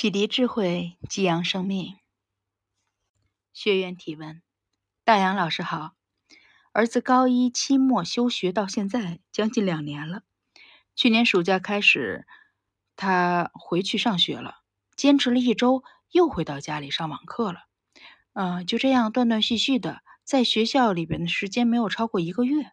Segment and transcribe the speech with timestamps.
[0.00, 1.96] 启迪智慧，激扬生命。
[3.52, 4.42] 学员提问：
[5.02, 5.96] 大杨老师好，
[6.70, 10.22] 儿子高一期末休学到现在将近两年了。
[10.94, 12.28] 去年暑假开始，
[12.94, 14.58] 他回去上学了，
[14.94, 17.62] 坚持了一周，又回到家里上网课了。
[18.34, 22.70] 嗯，就这样断断续续的，在学校里边的时间没有超过一个月。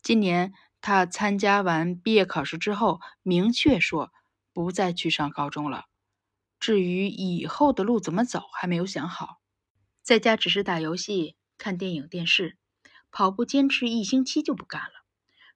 [0.00, 4.10] 今年他参加完毕业考试之后，明确说
[4.54, 5.89] 不再去上高中了。
[6.60, 9.40] 至于以后的路怎么走，还没有想好。
[10.02, 12.58] 在家只是打游戏、看电影、电视，
[13.10, 15.06] 跑步坚持一星期就不干了。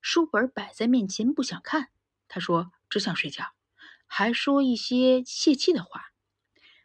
[0.00, 1.90] 书本摆在面前不想看，
[2.26, 3.52] 他说只想睡觉，
[4.06, 6.12] 还说一些泄气的话。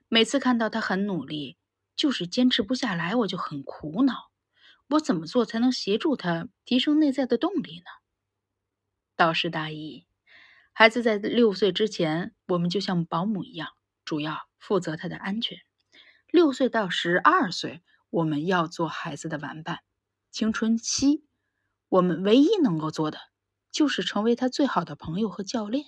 [0.09, 1.57] 每次看到他很努力，
[1.95, 4.31] 就是坚持不下来，我就很苦恼。
[4.89, 7.85] 我怎么做才能协助他提升内在的动力呢？
[9.15, 10.05] 导师大意：
[10.73, 13.73] 孩子在六岁之前，我们就像保姆一样。
[14.09, 15.59] 主要负责他的安全。
[16.31, 19.81] 六岁到十二岁，我们要做孩子的玩伴。
[20.31, 21.27] 青春期，
[21.89, 23.19] 我们唯一能够做的
[23.69, 25.85] 就是成为他最好的朋友和教练。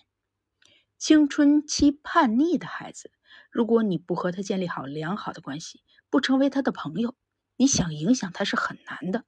[1.00, 3.12] 青春期叛逆的孩子，
[3.50, 7.16] 如果你不和他建立好良好的关系，不成为他的朋友，
[7.56, 9.26] 你想影响他是很难的。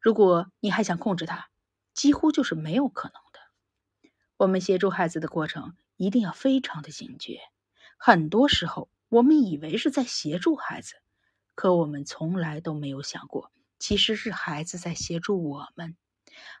[0.00, 1.50] 如果你还想控制他，
[1.92, 4.10] 几乎就是没有可能的。
[4.38, 7.51] 我们协助孩子的过程一定要非常的警觉。
[8.04, 10.96] 很多时候，我们以为是在协助孩子，
[11.54, 15.96] 可我们从来都没有想过，其实是孩子在协助我们。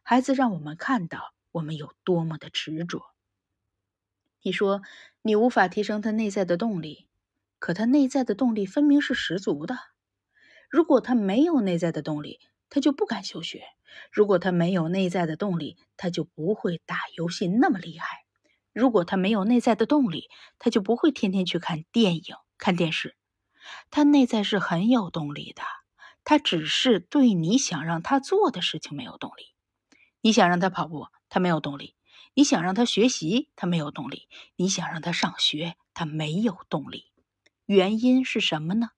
[0.04, 3.02] 孩子让我们看到我们有多么的执着。
[4.40, 4.82] 你说
[5.20, 7.08] 你无法提升他内在的动力，
[7.58, 9.76] 可他内在的动力分明是十足的。
[10.70, 12.38] 如果他没有内在的动力，
[12.70, 13.58] 他就不敢休学；
[14.12, 18.24] 如果他没有内在的动力，他就不会打游戏那么厉害。
[18.72, 23.16] 如果他没有内在的动力，他就不会天天去看电影、看电视。
[23.90, 25.62] 他内在是很有动力的，
[26.24, 29.54] 他只是对你想让他做的事情没有动力。
[30.22, 31.94] 你想让他跑步，他没有动力；
[32.32, 37.12] 你想让他学习，他没有动力；你想让他上学，他没有动力。
[37.66, 38.90] 原因是什么呢？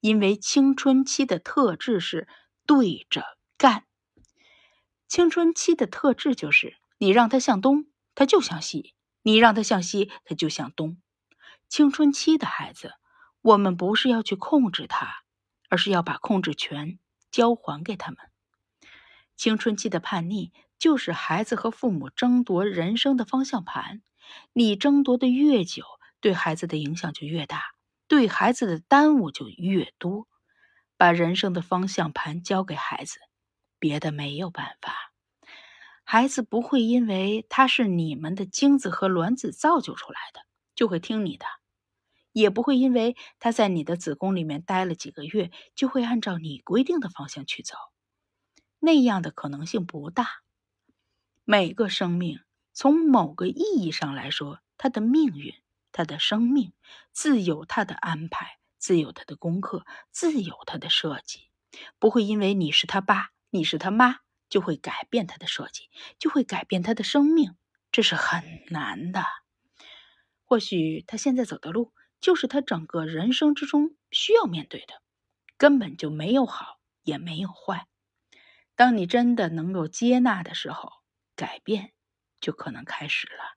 [0.00, 2.26] 因为青春期的特质是
[2.66, 3.84] 对着干。
[5.08, 7.86] 青春期的特质就是你让他向东。
[8.16, 10.98] 他就向西，你让他向西，他就向东。
[11.68, 12.92] 青春期的孩子，
[13.40, 15.24] 我们不是要去控制他，
[15.70, 16.98] 而是要把控制权
[17.30, 18.18] 交还给他们。
[19.34, 24.02] 青春期的叛逆，就是孩子和父母争夺人生的方向盘。
[24.52, 25.84] 你争夺的越久，
[26.20, 27.62] 对孩子的影响就越大，
[28.06, 30.28] 对孩子的耽误就越多。
[30.96, 33.18] 把人生的方向盘交给孩子，
[33.78, 35.13] 别的没有办法。
[36.04, 40.40] 孩子不会因为他是你们的精子和卵子造就出来的，
[40.74, 41.46] 就会听你的；
[42.32, 47.74] 也不会因为他在你的子宫里面待了几个月，就会按照你规定的方向去走。
[48.78, 50.42] 那样的可能性不大。
[51.44, 52.40] 每个生命
[52.72, 55.54] 从某个意义上来说，他的命运、
[55.90, 56.74] 他的生命，
[57.12, 61.48] 自有他的安排，自有他的功课，自有他的设计，
[61.98, 64.23] 不会因为你是他爸，你是他妈。
[64.48, 65.88] 就会改变他的设计，
[66.18, 67.56] 就会改变他的生命，
[67.90, 69.24] 这是很难的。
[70.44, 75.02] 或许他现在走的路，就是他整个人生之中需要面对的，
[75.56, 77.88] 根本就没有好，也没有坏。
[78.76, 80.92] 当你真的能够接纳的时候，
[81.34, 81.92] 改变
[82.40, 83.56] 就可能开始了。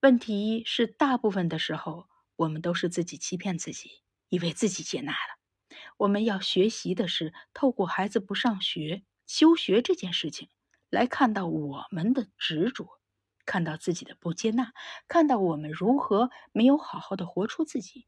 [0.00, 5.76] 问题是，大部分的时候，我们都是自己欺骗自己，以为自己接纳了。
[5.98, 9.04] 我们要学习的是，透过孩子不上学。
[9.26, 10.48] 休学这件事情，
[10.90, 13.00] 来看到我们的执着，
[13.44, 14.72] 看到自己的不接纳，
[15.08, 18.06] 看到我们如何没有好好的活出自己，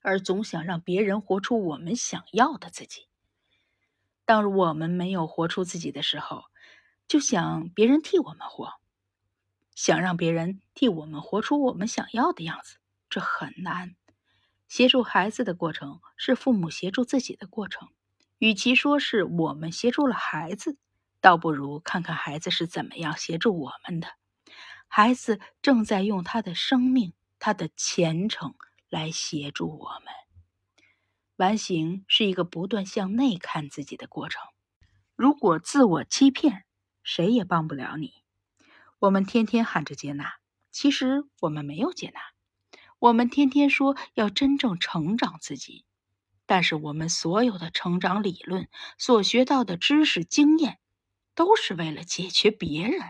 [0.00, 3.08] 而总想让别人活出我们想要的自己。
[4.24, 6.44] 当我们没有活出自己的时候，
[7.06, 8.80] 就想别人替我们活，
[9.74, 12.78] 想让别人替我们活出我们想要的样子，
[13.08, 13.94] 这很难。
[14.66, 17.88] 协助孩子的过程，是父母协助自己的过程。
[18.38, 20.76] 与其说是我们协助了孩子，
[21.20, 24.08] 倒不如看看孩子是怎么样协助我们的。
[24.88, 28.54] 孩子正在用他的生命、他的虔诚
[28.88, 30.14] 来协助我们。
[31.36, 34.42] 完形是一个不断向内看自己的过程。
[35.16, 36.64] 如果自我欺骗，
[37.02, 38.22] 谁也帮不了你。
[38.98, 40.34] 我们天天喊着接纳，
[40.70, 42.20] 其实我们没有接纳。
[42.98, 45.85] 我们天天说要真正成长自己。
[46.46, 50.78] 但是我们所有的成长理论所学到的知识经验，
[51.34, 53.00] 都是为了解决别人。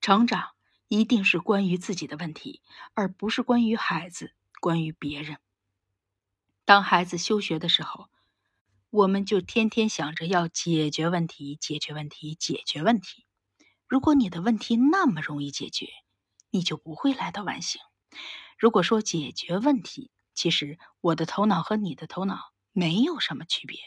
[0.00, 0.50] 成长
[0.88, 2.62] 一定是关于自己的问题，
[2.94, 5.38] 而不是关于孩子、关于别人。
[6.64, 8.08] 当孩子休学的时候，
[8.90, 13.26] 我们就天天想着要解决问题、解决问题、解决问题。
[13.88, 15.88] 如果你的问题那么容易解决，
[16.50, 17.80] 你就不会来到完形。
[18.56, 23.78] 如果说解决问题，其实我的头脑和你的头脑没有什么区别。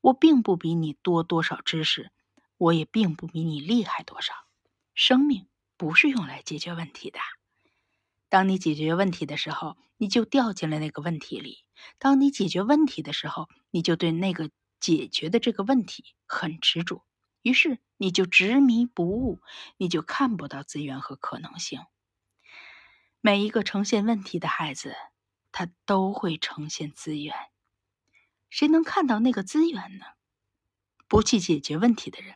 [0.00, 2.12] 我并不比你多多少知识，
[2.58, 4.34] 我也并不比你厉害多少。
[4.94, 7.18] 生命不是用来解决问题的。
[8.28, 11.64] 当你解决问题的时候，你就掉进了那个问题里。
[11.98, 17.04] 当你解决问题的时候，你就对那个解决的这个问题很执着，
[17.42, 19.40] 于是你就执迷不悟，
[19.76, 21.80] 你就看不到资源和可能性。
[23.20, 24.94] 每一个呈现问题的孩子，
[25.54, 27.32] 他都会呈现资源。
[28.50, 30.06] 谁能看到那个资源呢？
[31.06, 32.34] 不去解决问题的人，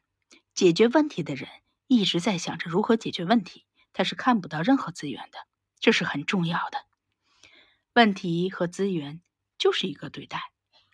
[0.55, 1.49] 解决问题的人
[1.88, 5.38] 一直在想着如何解决问题，他是看不到任何资源的，
[5.81, 6.87] 这是很重要的。
[7.94, 9.20] 问题和资源。
[9.59, 10.53] 就是一个对待，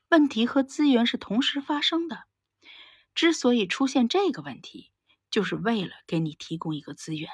[0.08, 2.24] 问题和资源是同时发生的。
[3.14, 4.90] 之所以出现这个问题，
[5.30, 7.28] 就是为了给你提供一个资源，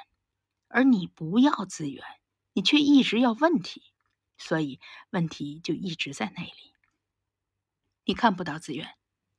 [0.67, 2.05] 而你不要资源，
[2.53, 3.90] 你却一直要问题，
[4.41, 6.75] 所以问题就一直在那里。
[8.05, 8.97] 你看不到资源。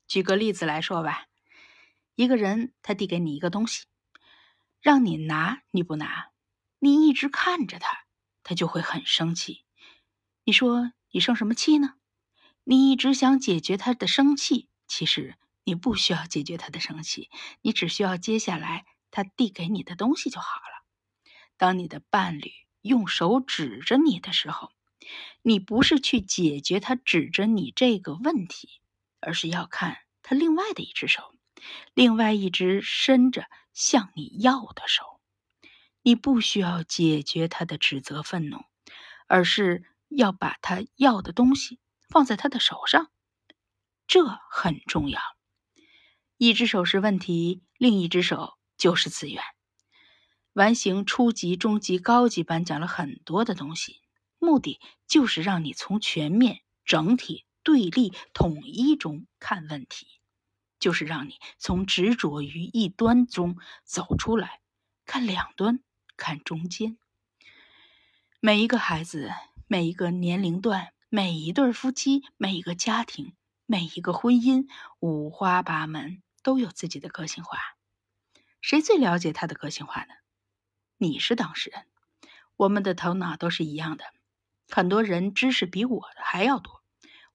[0.07, 1.27] 举个例子来说吧，
[2.15, 3.88] 一个人他递给你一个东西，
[4.80, 6.31] 让你拿你不拿，
[6.80, 8.06] 你一直看着他，
[8.44, 9.65] 他就会很生气。
[10.45, 10.94] 你说。
[11.13, 11.95] 你生什么气呢？
[12.63, 17.30] 你一直想解决他的生气，其实你不需要解决他的生气，
[17.63, 20.86] 你只需要接下来他递给你的东西就好了。
[21.57, 24.71] 当你的伴侣用手指着你的时候，
[25.41, 28.69] 你不是去解决他指着你这个问题，
[29.19, 31.33] 而是要看他另外的一只手，
[31.93, 35.19] 另外一只伸着向你要的手。
[36.01, 38.63] 你不需要解决他的指责愤怒，
[39.27, 39.85] 而是。
[40.13, 41.79] 要把他要的东西
[42.09, 43.09] 放在他的手上，
[44.05, 45.21] 这很重要。
[46.35, 49.41] 一只手是问题，另一只手就是资源。
[50.51, 54.01] 完形初级、中级、高级班讲了很多的东西，
[54.38, 54.81] 目的
[55.12, 60.08] 就是让你从全面、整体、对立、统一中看问题，
[60.80, 64.62] 就是让你从执着于一端中走出来，
[65.06, 65.81] 看两端，
[66.16, 66.98] 看中间。
[68.40, 69.30] 每一个孩子。
[69.68, 73.34] 每一个年龄段，每一对夫妻，每一个家庭，
[73.66, 74.68] 每一个婚姻，
[75.00, 77.58] 五花八门，都有自己的个性化。
[78.60, 80.13] 谁最了解他的个性化呢？
[80.98, 81.86] 你是当事人。
[82.58, 84.04] 我们的头脑都是一样的，
[84.71, 86.81] 很多人知识比我的还要多。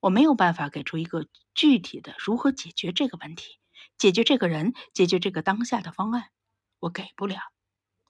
[0.00, 3.58] 我没有办法给出一个具体的如何解决这个问题、
[3.98, 6.30] 解决这个人、解决这个当下的方案，
[6.78, 7.40] 我给不了，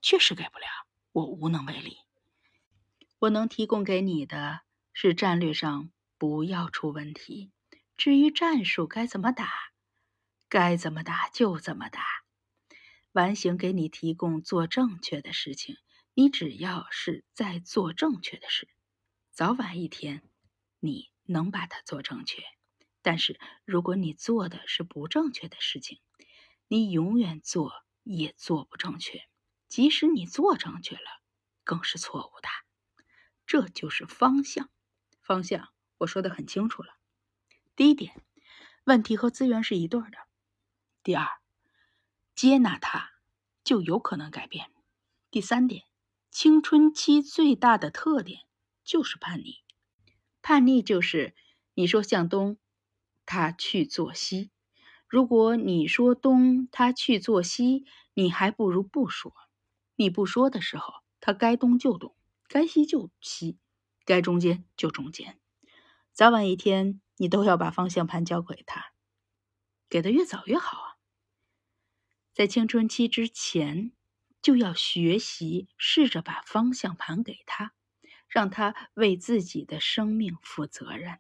[0.03, 0.67] 确实给不了，
[1.13, 1.97] 我无能为力。
[3.21, 4.61] 我能提供给你的
[4.93, 7.51] 是战略上不要出问题，
[7.97, 9.51] 至于战术该怎么打，
[10.49, 12.03] 该怎么打就怎么打。
[13.13, 15.77] 完形给你提供做正确的事情，
[16.13, 18.69] 你只要是在做正确的事，
[19.37, 20.23] 早晚一天
[20.81, 22.43] 你能把它做正确。
[23.03, 26.01] 但是如果你做的是不正确的事情，
[26.69, 29.29] 你永远做也做不正确，
[29.69, 31.21] 即使你做正确了，
[31.65, 32.49] 更是错误的。
[33.45, 34.71] 这就是方向，
[35.21, 35.69] 方向
[35.99, 36.95] 我说的很清楚了。
[37.77, 38.25] 第一点，
[38.85, 40.17] 问题和资源是一对的。
[41.03, 41.29] 第二，
[42.35, 43.11] 接纳它
[43.63, 44.73] 就有可能改变。
[45.31, 45.85] 第三点，
[46.31, 48.46] 青春期最大的特点
[48.87, 49.63] 就是叛逆，
[50.41, 51.35] 叛逆就是
[51.75, 52.57] 你说向东，
[53.27, 54.51] 他去做西；
[55.09, 59.35] 如果你说东，他去做西，你还不如不说。
[59.97, 62.15] 你不说的时候，他该东就东。
[62.49, 63.59] 该西就西，
[64.05, 65.41] 该中间就中间，
[66.13, 68.93] 早晚一天你都要把方向盘交给他，
[69.89, 70.97] 给的越早越好啊。
[72.33, 73.91] 在青春期之前，
[74.41, 77.73] 就要学习试着把方向盘给他，
[78.37, 81.19] 让他为自己的生命负责任。